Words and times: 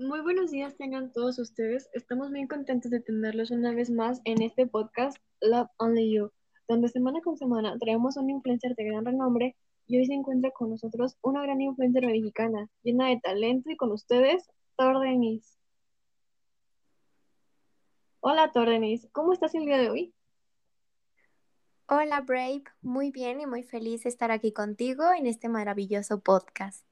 Muy 0.00 0.22
buenos 0.22 0.50
días 0.50 0.78
tengan 0.78 1.12
todos 1.12 1.38
ustedes. 1.38 1.90
Estamos 1.92 2.30
muy 2.30 2.48
contentos 2.48 2.90
de 2.90 3.00
tenerlos 3.00 3.50
una 3.50 3.74
vez 3.74 3.90
más 3.90 4.22
en 4.24 4.40
este 4.40 4.66
podcast 4.66 5.18
Love 5.42 5.68
Only 5.76 6.14
You, 6.14 6.32
donde 6.66 6.88
semana 6.88 7.20
con 7.20 7.36
semana 7.36 7.76
traemos 7.78 8.16
un 8.16 8.30
influencer 8.30 8.74
de 8.76 8.84
gran 8.84 9.04
renombre 9.04 9.58
y 9.86 9.98
hoy 9.98 10.06
se 10.06 10.14
encuentra 10.14 10.52
con 10.52 10.70
nosotros 10.70 11.18
una 11.20 11.42
gran 11.42 11.60
influencer 11.60 12.06
mexicana, 12.06 12.66
llena 12.82 13.08
de 13.08 13.20
talento 13.20 13.70
y 13.70 13.76
con 13.76 13.92
ustedes, 13.92 14.48
Tordenis. 14.74 15.58
Hola 18.20 18.52
Tordenis, 18.52 19.06
¿cómo 19.12 19.34
estás 19.34 19.54
el 19.54 19.66
día 19.66 19.76
de 19.76 19.90
hoy? 19.90 20.14
Hola 21.88 22.22
Brave, 22.22 22.64
muy 22.80 23.10
bien 23.10 23.42
y 23.42 23.46
muy 23.46 23.64
feliz 23.64 24.04
de 24.04 24.08
estar 24.08 24.30
aquí 24.30 24.50
contigo 24.54 25.12
en 25.14 25.26
este 25.26 25.50
maravilloso 25.50 26.20
podcast. 26.20 26.89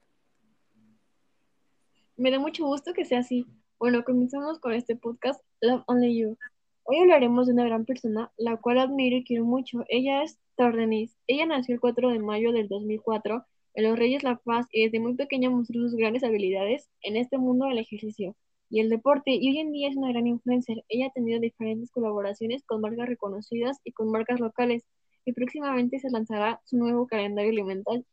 Me 2.19 2.31
da 2.33 2.41
mucho 2.41 2.67
gusto 2.67 2.93
que 2.93 3.05
sea 3.05 3.21
así. 3.21 3.47
Bueno, 3.79 4.05
comenzamos 4.05 4.59
con 4.59 4.73
este 4.73 4.97
podcast 4.97 5.41
Love 5.61 5.85
Only 5.87 6.19
You. 6.19 6.37
Hoy 6.83 6.99
hablaremos 6.99 7.47
de 7.47 7.53
una 7.53 7.65
gran 7.65 7.85
persona, 7.85 8.33
la 8.37 8.57
cual 8.57 8.81
admiro 8.81 9.17
y 9.17 9.25
quiero 9.25 9.45
mucho. 9.45 9.85
Ella 9.89 10.25
es 10.25 10.37
Tordenis. 10.57 11.17
Ella 11.29 11.47
nació 11.47 11.75
el 11.75 11.81
4 11.81 12.11
de 12.11 12.19
mayo 12.19 12.51
del 12.51 12.67
2004 12.67 13.47
en 13.75 13.85
Los 13.85 13.97
Reyes 13.97 14.25
La 14.25 14.37
Paz 14.37 14.67
y 14.73 14.85
desde 14.85 14.99
muy 14.99 15.15
pequeña 15.15 15.49
mostró 15.49 15.81
sus 15.83 15.95
grandes 15.95 16.25
habilidades 16.25 16.91
en 17.03 17.17
este 17.17 17.39
mundo 17.39 17.67
del 17.67 17.79
ejercicio 17.79 18.35
y 18.69 18.81
el 18.81 18.91
deporte 18.91 19.31
y 19.31 19.49
hoy 19.51 19.59
en 19.59 19.71
día 19.71 19.89
es 19.89 19.97
una 19.97 20.11
gran 20.11 20.27
influencer. 20.27 20.85
Ella 20.89 21.07
ha 21.07 21.13
tenido 21.13 21.39
diferentes 21.39 21.93
colaboraciones 21.93 22.65
con 22.65 22.81
marcas 22.81 23.09
reconocidas 23.09 23.79
y 23.85 23.93
con 23.93 24.11
marcas 24.11 24.41
locales 24.41 24.85
y 25.25 25.35
próximamente 25.35 26.01
se 26.01 26.11
lanzará 26.11 26.61
su 26.65 26.79
nuevo 26.79 27.07
calendario 27.07 27.65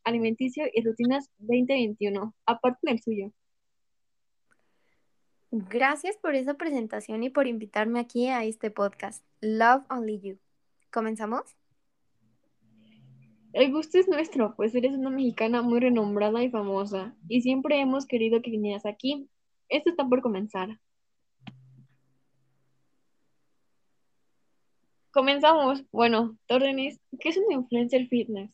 alimenticio 0.04 0.64
y 0.72 0.84
rutinas 0.84 1.28
2021, 1.38 2.34
aparte 2.46 2.78
del 2.82 3.00
suyo. 3.02 3.32
Gracias 5.58 6.18
por 6.18 6.34
esa 6.34 6.52
presentación 6.52 7.22
y 7.22 7.30
por 7.30 7.46
invitarme 7.46 7.98
aquí 7.98 8.28
a 8.28 8.44
este 8.44 8.70
podcast, 8.70 9.24
Love 9.40 9.84
Only 9.88 10.20
You. 10.20 10.38
¿Comenzamos? 10.92 11.56
El 13.54 13.72
gusto 13.72 13.98
es 13.98 14.06
nuestro, 14.06 14.54
pues 14.54 14.74
eres 14.74 14.92
una 14.92 15.08
mexicana 15.08 15.62
muy 15.62 15.80
renombrada 15.80 16.42
y 16.42 16.50
famosa, 16.50 17.16
y 17.26 17.40
siempre 17.40 17.80
hemos 17.80 18.04
querido 18.04 18.42
que 18.42 18.50
vinieras 18.50 18.84
aquí. 18.84 19.30
Esto 19.70 19.88
está 19.88 20.06
por 20.06 20.20
comenzar. 20.20 20.78
Comenzamos. 25.10 25.84
Bueno, 25.90 26.36
Tordenis, 26.44 27.00
¿qué 27.18 27.30
es 27.30 27.38
una 27.38 27.54
influencer 27.54 28.08
fitness? 28.08 28.50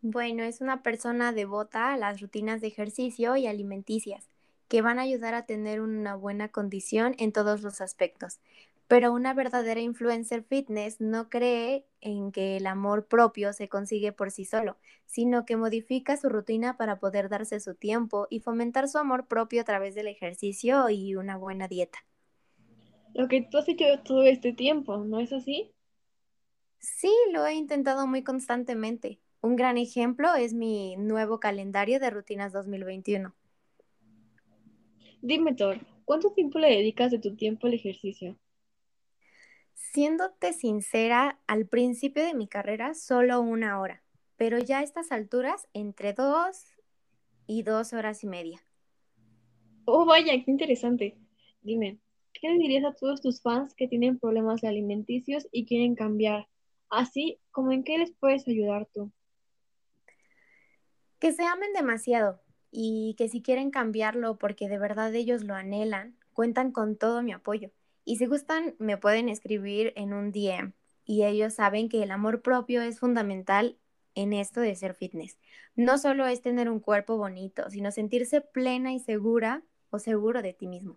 Bueno, 0.00 0.42
es 0.42 0.62
una 0.62 0.82
persona 0.82 1.32
devota 1.32 1.92
a 1.92 1.98
las 1.98 2.22
rutinas 2.22 2.62
de 2.62 2.68
ejercicio 2.68 3.36
y 3.36 3.46
alimenticias 3.46 4.30
que 4.68 4.82
van 4.82 4.98
a 4.98 5.02
ayudar 5.02 5.34
a 5.34 5.46
tener 5.46 5.80
una 5.80 6.14
buena 6.14 6.48
condición 6.48 7.14
en 7.18 7.32
todos 7.32 7.62
los 7.62 7.80
aspectos. 7.80 8.40
Pero 8.86 9.12
una 9.12 9.32
verdadera 9.32 9.80
influencer 9.80 10.44
fitness 10.44 11.00
no 11.00 11.30
cree 11.30 11.86
en 12.00 12.32
que 12.32 12.56
el 12.58 12.66
amor 12.66 13.06
propio 13.06 13.52
se 13.52 13.68
consigue 13.68 14.12
por 14.12 14.30
sí 14.30 14.44
solo, 14.44 14.76
sino 15.06 15.46
que 15.46 15.56
modifica 15.56 16.16
su 16.16 16.28
rutina 16.28 16.76
para 16.76 16.98
poder 17.00 17.28
darse 17.28 17.60
su 17.60 17.74
tiempo 17.74 18.26
y 18.28 18.40
fomentar 18.40 18.88
su 18.88 18.98
amor 18.98 19.26
propio 19.26 19.62
a 19.62 19.64
través 19.64 19.94
del 19.94 20.08
ejercicio 20.08 20.90
y 20.90 21.16
una 21.16 21.36
buena 21.36 21.66
dieta. 21.66 22.04
Lo 23.14 23.28
que 23.28 23.42
tú 23.42 23.58
has 23.58 23.68
hecho 23.68 23.84
todo 24.04 24.24
este 24.24 24.52
tiempo, 24.52 24.98
¿no 24.98 25.20
es 25.20 25.32
así? 25.32 25.72
Sí, 26.78 27.10
lo 27.32 27.46
he 27.46 27.54
intentado 27.54 28.06
muy 28.06 28.22
constantemente. 28.22 29.18
Un 29.40 29.56
gran 29.56 29.78
ejemplo 29.78 30.34
es 30.34 30.52
mi 30.52 30.96
nuevo 30.96 31.40
calendario 31.40 32.00
de 32.00 32.10
rutinas 32.10 32.52
2021. 32.52 33.34
Dime, 35.26 35.54
Thor, 35.54 35.78
¿cuánto 36.04 36.32
tiempo 36.32 36.58
le 36.58 36.68
dedicas 36.68 37.10
de 37.10 37.18
tu 37.18 37.34
tiempo 37.34 37.66
al 37.66 37.72
ejercicio? 37.72 38.36
Siéndote 39.72 40.52
sincera, 40.52 41.40
al 41.46 41.66
principio 41.66 42.22
de 42.22 42.34
mi 42.34 42.46
carrera 42.46 42.92
solo 42.92 43.40
una 43.40 43.80
hora, 43.80 44.02
pero 44.36 44.58
ya 44.58 44.80
a 44.80 44.82
estas 44.82 45.12
alturas 45.12 45.66
entre 45.72 46.12
dos 46.12 46.66
y 47.46 47.62
dos 47.62 47.94
horas 47.94 48.22
y 48.22 48.26
media. 48.26 48.60
Oh, 49.86 50.04
vaya, 50.04 50.34
qué 50.44 50.50
interesante. 50.50 51.16
Dime, 51.62 52.00
¿qué 52.34 52.50
le 52.50 52.58
dirías 52.58 52.84
a 52.84 52.92
todos 52.92 53.22
tus 53.22 53.40
fans 53.40 53.72
que 53.74 53.88
tienen 53.88 54.18
problemas 54.18 54.62
alimenticios 54.62 55.48
y 55.50 55.64
quieren 55.64 55.94
cambiar? 55.94 56.48
Así 56.90 57.40
como 57.50 57.72
en 57.72 57.82
qué 57.82 57.96
les 57.96 58.12
puedes 58.12 58.46
ayudar 58.46 58.86
tú. 58.92 59.10
Que 61.18 61.32
se 61.32 61.46
amen 61.46 61.72
demasiado, 61.72 62.42
y 62.76 63.14
que 63.16 63.28
si 63.28 63.40
quieren 63.40 63.70
cambiarlo 63.70 64.36
porque 64.36 64.68
de 64.68 64.78
verdad 64.78 65.14
ellos 65.14 65.44
lo 65.44 65.54
anhelan, 65.54 66.16
cuentan 66.32 66.72
con 66.72 66.96
todo 66.96 67.22
mi 67.22 67.30
apoyo. 67.30 67.70
Y 68.04 68.16
si 68.16 68.26
gustan, 68.26 68.74
me 68.80 68.98
pueden 68.98 69.28
escribir 69.28 69.92
en 69.94 70.12
un 70.12 70.32
DM. 70.32 70.72
Y 71.04 71.22
ellos 71.22 71.54
saben 71.54 71.88
que 71.88 72.02
el 72.02 72.10
amor 72.10 72.42
propio 72.42 72.82
es 72.82 72.98
fundamental 72.98 73.78
en 74.16 74.32
esto 74.32 74.60
de 74.60 74.74
ser 74.74 74.94
fitness. 74.94 75.38
No 75.76 75.98
solo 75.98 76.26
es 76.26 76.42
tener 76.42 76.68
un 76.68 76.80
cuerpo 76.80 77.16
bonito, 77.16 77.70
sino 77.70 77.92
sentirse 77.92 78.40
plena 78.40 78.92
y 78.92 78.98
segura 78.98 79.62
o 79.90 80.00
seguro 80.00 80.42
de 80.42 80.52
ti 80.52 80.66
mismo. 80.66 80.96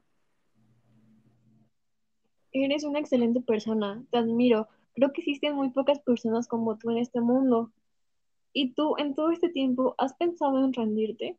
Eres 2.54 2.86
una 2.86 3.00
excelente 3.00 3.40
persona, 3.42 4.04
te 4.10 4.18
admiro. 4.18 4.68
Creo 4.96 5.14
que 5.14 5.22
existen 5.22 5.54
muy 5.54 5.70
pocas 5.70 6.00
personas 6.00 6.48
como 6.48 6.76
tú 6.80 6.90
en 6.90 6.98
este 6.98 7.22
mundo. 7.22 7.72
¿Y 8.52 8.74
tú 8.74 8.96
en 8.98 9.14
todo 9.14 9.30
este 9.30 9.50
tiempo 9.50 9.94
has 10.00 10.16
pensado 10.16 10.66
en 10.66 10.74
rendirte? 10.74 11.38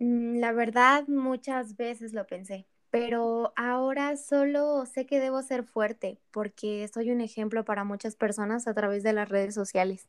Mm, 0.00 0.38
la 0.38 0.52
verdad, 0.52 1.06
muchas 1.08 1.76
veces 1.76 2.14
lo 2.14 2.26
pensé, 2.26 2.66
pero 2.90 3.52
ahora 3.54 4.16
solo 4.16 4.86
sé 4.86 5.06
que 5.06 5.20
debo 5.20 5.42
ser 5.42 5.62
fuerte 5.62 6.18
porque 6.30 6.88
soy 6.92 7.10
un 7.10 7.20
ejemplo 7.20 7.64
para 7.66 7.84
muchas 7.84 8.16
personas 8.16 8.66
a 8.66 8.74
través 8.74 9.02
de 9.02 9.12
las 9.12 9.28
redes 9.28 9.54
sociales. 9.54 10.08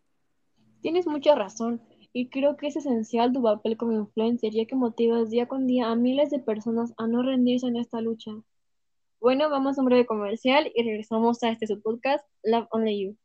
Tienes 0.82 1.08
mucha 1.08 1.36
razón 1.36 1.82
y 2.14 2.30
creo 2.30 2.56
que 2.56 2.68
es 2.68 2.78
esencial 2.78 3.34
tu 3.34 3.44
papel 3.44 3.76
como 3.76 3.92
influencer 3.92 4.54
ya 4.54 4.66
que 4.66 4.76
motivas 4.76 5.30
día 5.30 5.48
con 5.48 5.68
día 5.68 5.92
a 5.92 5.96
miles 5.96 6.30
de 6.30 6.40
personas 6.40 6.94
a 6.98 7.06
no 7.08 7.22
rendirse 7.22 7.68
en 7.68 7.76
esta 7.76 8.00
lucha. 8.00 8.32
Bueno, 9.20 9.50
vamos 9.50 9.78
a 9.78 9.82
un 9.82 9.88
breve 9.88 10.06
comercial 10.06 10.72
y 10.74 10.84
regresamos 10.84 11.44
a 11.44 11.50
este 11.50 11.68
su 11.68 11.82
podcast, 11.82 12.26
Love 12.44 12.68
Only 12.72 13.04
You. 13.04 13.18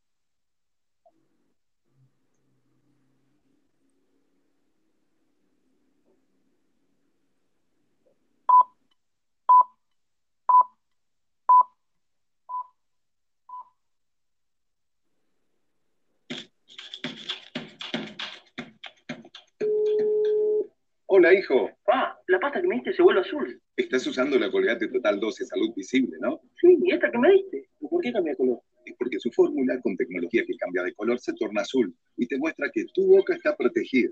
Hola, 21.18 21.32
hijo. 21.32 21.70
Pa, 21.86 22.20
la 22.26 22.38
pasta 22.38 22.60
que 22.60 22.68
me 22.68 22.74
diste 22.74 22.92
se 22.92 23.02
vuelve 23.02 23.22
azul. 23.22 23.58
Estás 23.74 24.06
usando 24.06 24.38
la 24.38 24.50
Colgate 24.50 24.86
Total 24.88 25.18
12 25.18 25.46
Salud 25.46 25.72
Visible, 25.74 26.14
¿no? 26.20 26.42
Sí, 26.60 26.76
¿y 26.84 26.92
esta 26.92 27.10
que 27.10 27.16
me 27.16 27.32
diste? 27.32 27.70
¿Por 27.80 28.02
qué 28.02 28.12
cambia 28.12 28.32
de 28.32 28.36
color? 28.36 28.60
Es 28.84 28.94
porque 28.98 29.18
su 29.18 29.30
fórmula, 29.32 29.80
con 29.80 29.96
tecnología 29.96 30.44
que 30.46 30.54
cambia 30.58 30.82
de 30.82 30.92
color, 30.92 31.18
se 31.18 31.32
torna 31.32 31.62
azul 31.62 31.90
y 32.18 32.26
te 32.26 32.36
muestra 32.36 32.68
que 32.70 32.84
tu 32.92 33.06
boca 33.06 33.34
está 33.34 33.56
protegida. 33.56 34.10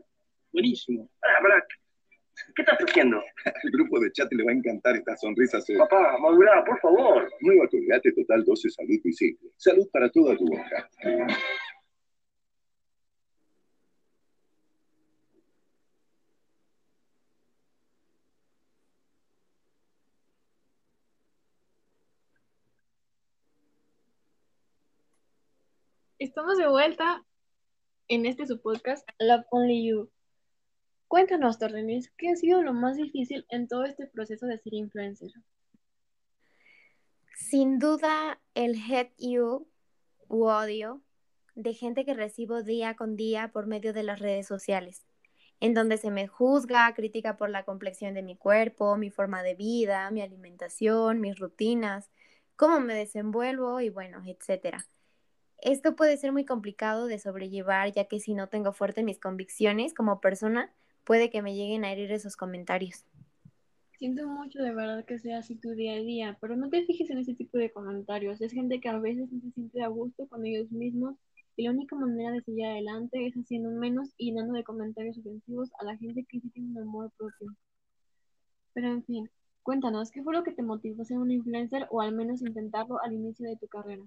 Buenísimo. 0.50 1.10
Ah, 1.20 1.43
Black. 1.43 1.66
¿Qué 2.56 2.62
estás 2.62 2.78
haciendo? 2.78 3.19
Al 3.44 3.70
grupo 3.70 4.00
de 4.00 4.10
chat 4.10 4.32
le 4.32 4.43
va 4.43 4.53
a 4.53 4.54
encantar 4.54 4.97
esta 4.97 5.14
sonrisa 5.14 5.59
azul. 5.59 5.76
Papá, 5.76 6.16
madura, 6.22 6.64
por 6.64 6.81
favor. 6.81 7.31
Nueva 7.43 7.69
Colgate 7.69 8.12
Total 8.12 8.43
12 8.43 8.70
Salud 8.70 9.00
Visible. 9.04 9.50
Salud 9.59 9.87
para 9.93 10.09
toda 10.09 10.38
tu 10.38 10.47
boca. 10.47 10.88
Estamos 26.25 26.56
de 26.56 26.67
vuelta 26.67 27.23
en 28.09 28.25
este 28.25 28.47
su 28.47 28.59
podcast, 28.62 29.06
Love 29.19 29.44
Only 29.50 29.87
You. 29.87 30.11
Cuéntanos, 31.06 31.59
Torrenis, 31.59 32.11
¿qué 32.17 32.31
ha 32.31 32.37
sido 32.37 32.62
lo 32.62 32.73
más 32.73 32.97
difícil 32.97 33.44
en 33.50 33.69
todo 33.69 33.85
este 33.85 34.06
proceso 34.06 34.47
de 34.47 34.56
ser 34.56 34.73
influencer? 34.73 35.31
Sin 37.37 37.79
duda, 37.79 38.41
el 38.55 38.75
hate 38.91 39.12
you 39.19 39.69
u 40.26 40.44
odio 40.47 41.03
de 41.56 41.75
gente 41.75 42.06
que 42.06 42.15
recibo 42.15 42.62
día 42.62 42.97
con 42.97 43.17
día 43.17 43.53
por 43.53 43.67
medio 43.67 43.93
de 43.93 44.05
las 44.05 44.19
redes 44.19 44.47
sociales, 44.47 45.05
en 45.61 45.75
donde 45.75 45.99
se 45.99 46.11
me 46.11 46.26
juzga, 46.26 46.91
crítica 46.94 47.37
por 47.37 47.50
la 47.50 47.67
complexión 47.67 48.15
de 48.15 48.23
mi 48.23 48.35
cuerpo, 48.35 48.97
mi 48.97 49.11
forma 49.11 49.43
de 49.43 49.56
vida, 49.56 50.11
mi 50.11 50.23
alimentación, 50.23 51.21
mis 51.21 51.38
rutinas, 51.38 52.11
cómo 52.56 52.81
me 52.81 52.94
desenvuelvo 52.94 53.82
y 53.82 53.91
bueno, 53.91 54.23
etcétera. 54.25 54.88
Esto 55.64 55.96
puede 55.96 56.19
ser 56.19 56.31
muy 56.31 56.44
complicado 56.44 57.06
de 57.06 57.19
sobrellevar, 57.19 57.90
ya 57.90 58.05
que 58.05 58.20
si 58.20 58.34
no 58.34 58.50
tengo 58.50 58.75
fuerte 58.75 59.02
mis 59.02 59.19
convicciones 59.19 59.94
como 59.94 60.20
persona, 60.20 60.70
puede 61.05 61.31
que 61.31 61.40
me 61.40 61.55
lleguen 61.55 61.87
a 61.87 61.90
herir 61.90 62.12
esos 62.12 62.37
comentarios. 62.37 63.06
Siento 63.99 64.28
mucho 64.28 64.58
de 64.58 64.75
verdad 64.75 65.06
que 65.06 65.19
sea 65.19 65.38
así 65.38 65.56
tu 65.56 65.70
día 65.70 65.94
a 65.94 66.02
día, 66.02 66.37
pero 66.38 66.55
no 66.55 66.69
te 66.69 66.84
fijes 66.84 67.08
en 67.08 67.16
ese 67.16 67.32
tipo 67.32 67.56
de 67.56 67.72
comentarios. 67.72 68.43
Es 68.43 68.52
gente 68.52 68.78
que 68.78 68.90
a 68.90 68.99
veces 68.99 69.32
no 69.32 69.40
se 69.40 69.52
siente 69.52 69.82
a 69.82 69.88
gusto 69.88 70.26
con 70.28 70.44
ellos 70.44 70.70
mismos 70.70 71.14
y 71.56 71.64
la 71.64 71.70
única 71.70 71.96
manera 71.96 72.32
de 72.32 72.43
seguir 72.43 72.66
adelante 72.66 73.26
es 73.26 73.32
haciendo 73.32 73.70
menos 73.70 74.11
y 74.19 74.34
dando 74.34 74.52
de 74.52 74.64
comentarios 74.64 75.16
ofensivos 75.16 75.70
a 75.81 75.87
la 75.87 75.96
gente 75.96 76.26
que 76.28 76.40
sí 76.40 76.50
tiene 76.50 76.72
un 76.72 76.78
amor 76.82 77.11
propio. 77.16 77.56
Pero 78.75 78.88
en 78.88 79.02
fin, 79.02 79.31
cuéntanos, 79.62 80.11
¿qué 80.11 80.22
fue 80.22 80.34
lo 80.34 80.44
que 80.44 80.52
te 80.52 80.62
motivó 80.62 81.00
a 81.00 81.06
ser 81.06 81.16
un 81.16 81.31
influencer 81.31 81.87
o 81.90 82.02
al 82.02 82.12
menos 82.12 82.43
intentarlo 82.43 83.00
al 83.02 83.14
inicio 83.14 83.49
de 83.49 83.56
tu 83.56 83.66
carrera? 83.66 84.02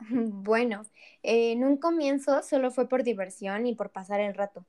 Bueno, 0.42 0.82
en 1.22 1.64
un 1.64 1.76
comienzo 1.76 2.42
solo 2.42 2.70
fue 2.70 2.88
por 2.88 3.02
diversión 3.04 3.66
y 3.66 3.74
por 3.74 3.90
pasar 3.90 4.20
el 4.20 4.34
rato, 4.34 4.64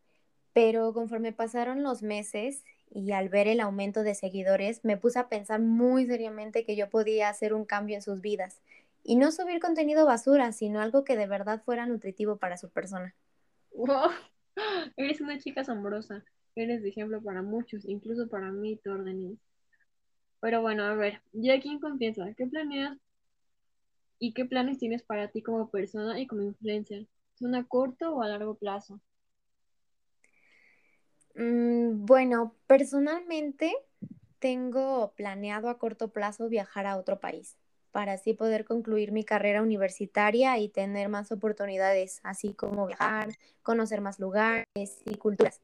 pero 0.53 0.93
conforme 0.93 1.31
pasaron 1.31 1.83
los 1.83 2.03
meses 2.03 2.63
y 2.93 3.11
al 3.11 3.29
ver 3.29 3.47
el 3.47 3.61
aumento 3.61 4.03
de 4.03 4.15
seguidores, 4.15 4.83
me 4.83 4.97
puse 4.97 5.19
a 5.19 5.29
pensar 5.29 5.61
muy 5.61 6.05
seriamente 6.05 6.65
que 6.65 6.75
yo 6.75 6.89
podía 6.89 7.29
hacer 7.29 7.53
un 7.53 7.65
cambio 7.65 7.95
en 7.95 8.01
sus 8.01 8.21
vidas 8.21 8.61
y 9.03 9.15
no 9.15 9.31
subir 9.31 9.59
contenido 9.59 10.05
basura, 10.05 10.51
sino 10.51 10.81
algo 10.81 11.03
que 11.03 11.15
de 11.15 11.27
verdad 11.27 11.61
fuera 11.63 11.85
nutritivo 11.85 12.37
para 12.37 12.57
su 12.57 12.69
persona. 12.69 13.15
¡Wow! 13.73 14.11
Eres 14.97 15.21
una 15.21 15.39
chica 15.39 15.61
asombrosa. 15.61 16.23
Eres 16.55 16.83
de 16.83 16.89
ejemplo 16.89 17.21
para 17.21 17.41
muchos, 17.41 17.85
incluso 17.85 18.27
para 18.27 18.51
mí, 18.51 18.77
Tordenis. 18.83 19.39
Pero 20.41 20.61
bueno, 20.61 20.83
a 20.83 20.95
ver, 20.95 21.21
ya 21.31 21.53
aquí 21.53 21.69
en 21.69 21.79
¿qué 22.35 22.45
planeas 22.47 22.97
y 24.21 24.33
qué 24.33 24.45
planes 24.45 24.77
tienes 24.77 25.01
para 25.01 25.29
ti 25.29 25.41
como 25.41 25.71
persona 25.71 26.19
y 26.19 26.27
como 26.27 26.43
influencer? 26.43 27.07
¿Son 27.33 27.55
a 27.55 27.67
corto 27.67 28.13
o 28.13 28.21
a 28.21 28.27
largo 28.27 28.53
plazo? 28.53 29.01
Mm, 31.33 32.05
bueno, 32.05 32.55
personalmente 32.67 33.73
tengo 34.37 35.13
planeado 35.15 35.69
a 35.69 35.79
corto 35.79 36.09
plazo 36.09 36.49
viajar 36.49 36.85
a 36.85 36.97
otro 36.97 37.19
país 37.19 37.57
para 37.91 38.13
así 38.13 38.33
poder 38.33 38.63
concluir 38.63 39.11
mi 39.11 39.23
carrera 39.23 39.63
universitaria 39.63 40.57
y 40.59 40.69
tener 40.69 41.09
más 41.09 41.31
oportunidades, 41.31 42.19
así 42.23 42.53
como 42.53 42.85
viajar, 42.85 43.29
conocer 43.63 44.01
más 44.01 44.19
lugares 44.19 44.67
y 45.05 45.15
culturas, 45.15 45.61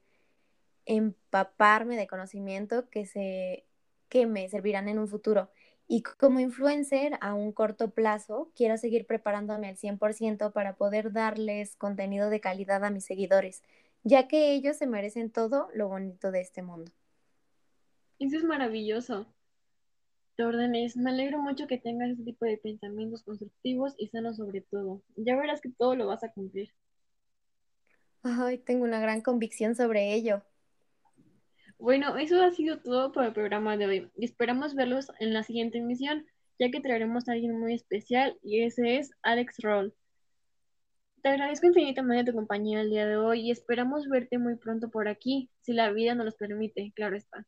empaparme 0.85 1.95
de 1.95 2.07
conocimiento 2.07 2.89
que, 2.89 3.05
se, 3.05 3.65
que 4.09 4.25
me 4.25 4.49
servirán 4.49 4.89
en 4.89 4.97
un 4.97 5.07
futuro. 5.07 5.51
Y 5.87 6.03
como 6.03 6.39
influencer 6.39 7.17
a 7.21 7.33
un 7.33 7.53
corto 7.53 7.91
plazo, 7.91 8.51
quiero 8.55 8.77
seguir 8.77 9.05
preparándome 9.05 9.69
al 9.69 9.77
100% 9.77 10.51
para 10.51 10.75
poder 10.75 11.13
darles 11.13 11.75
contenido 11.77 12.29
de 12.29 12.41
calidad 12.41 12.83
a 12.83 12.89
mis 12.91 13.05
seguidores, 13.05 13.63
ya 14.03 14.27
que 14.27 14.53
ellos 14.53 14.77
se 14.77 14.87
merecen 14.87 15.31
todo 15.31 15.69
lo 15.73 15.87
bonito 15.87 16.31
de 16.31 16.41
este 16.41 16.61
mundo. 16.61 16.91
Eso 18.19 18.37
es 18.37 18.43
maravilloso. 18.43 19.27
Ordenes, 20.39 20.95
me 20.95 21.09
alegro 21.09 21.39
mucho 21.39 21.67
que 21.67 21.79
tengas 21.79 22.11
ese 22.11 22.23
tipo 22.23 22.45
de 22.45 22.57
pensamientos 22.57 23.23
constructivos 23.23 23.95
y 23.97 24.07
sanos 24.09 24.37
sobre 24.37 24.61
todo. 24.61 25.01
Ya 25.15 25.35
verás 25.35 25.61
que 25.61 25.69
todo 25.69 25.95
lo 25.95 26.05
vas 26.07 26.23
a 26.23 26.31
cumplir. 26.31 26.69
Ay, 28.23 28.59
tengo 28.59 28.83
una 28.83 28.99
gran 28.99 29.21
convicción 29.21 29.73
sobre 29.75 30.13
ello. 30.13 30.43
Bueno, 31.79 32.17
eso 32.17 32.41
ha 32.41 32.51
sido 32.51 32.79
todo 32.79 33.11
por 33.11 33.23
el 33.23 33.33
programa 33.33 33.77
de 33.77 33.85
hoy. 33.85 34.11
Esperamos 34.17 34.73
verlos 34.73 35.11
en 35.19 35.33
la 35.33 35.43
siguiente 35.43 35.77
emisión, 35.77 36.25
ya 36.59 36.71
que 36.71 36.81
traeremos 36.81 37.27
a 37.27 37.33
alguien 37.33 37.59
muy 37.59 37.73
especial 37.73 38.37
y 38.41 38.63
ese 38.63 38.97
es 38.97 39.11
Alex 39.21 39.57
Roll. 39.61 39.93
Te 41.21 41.29
agradezco 41.29 41.67
infinitamente 41.67 42.31
tu 42.31 42.35
compañía 42.35 42.81
el 42.81 42.89
día 42.89 43.05
de 43.05 43.17
hoy 43.17 43.41
y 43.41 43.51
esperamos 43.51 44.07
verte 44.07 44.37
muy 44.37 44.55
pronto 44.55 44.89
por 44.89 45.07
aquí, 45.07 45.49
si 45.61 45.73
la 45.73 45.91
vida 45.91 46.15
nos 46.15 46.25
lo 46.25 46.31
permite, 46.31 46.91
claro 46.95 47.15
está. 47.15 47.45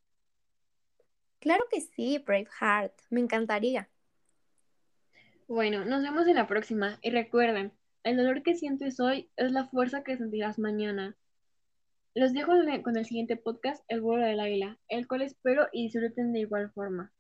Claro 1.39 1.65
que 1.71 1.81
sí, 1.81 2.17
Braveheart, 2.19 2.93
me 3.09 3.21
encantaría. 3.21 3.89
Bueno, 5.47 5.85
nos 5.85 6.03
vemos 6.03 6.27
en 6.27 6.35
la 6.35 6.47
próxima 6.47 6.99
y 7.01 7.09
recuerden, 7.09 7.71
el 8.03 8.17
dolor 8.17 8.43
que 8.43 8.55
sientes 8.55 8.99
hoy 8.99 9.29
es 9.37 9.51
la 9.51 9.65
fuerza 9.65 10.03
que 10.03 10.17
sentirás 10.17 10.59
mañana. 10.59 11.15
Los 12.15 12.33
dejo 12.33 12.51
con 12.83 12.97
el 12.97 13.06
siguiente 13.06 13.35
podcast, 13.38 13.83
El 13.88 14.01
vuelo 14.01 14.25
del 14.25 14.39
águila, 14.39 14.77
el 14.89 15.07
cual 15.07 15.21
espero 15.23 15.67
y 15.71 15.83
disfruten 15.85 16.33
de 16.33 16.41
igual 16.41 16.71
forma. 16.71 17.11